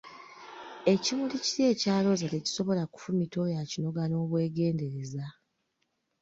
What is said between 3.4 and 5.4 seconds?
oyo akinoga n'obwegendereza!